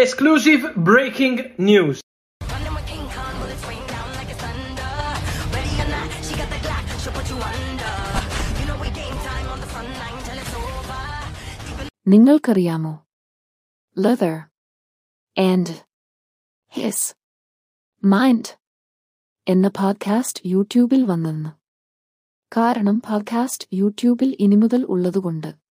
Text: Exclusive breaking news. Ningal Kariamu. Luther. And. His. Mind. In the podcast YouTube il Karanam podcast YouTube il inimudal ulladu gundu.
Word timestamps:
Exclusive 0.00 0.64
breaking 0.76 1.52
news. 1.58 2.00
Ningal 12.08 12.40
Kariamu. 12.40 13.02
Luther. 13.94 14.48
And. 15.36 15.84
His. 16.68 17.12
Mind. 18.00 18.56
In 19.44 19.60
the 19.60 19.70
podcast 19.70 20.40
YouTube 20.42 20.94
il 20.94 21.04
Karanam 22.50 23.02
podcast 23.02 23.66
YouTube 23.70 24.22
il 24.22 24.34
inimudal 24.38 24.86
ulladu 24.88 25.20
gundu. 25.20 25.60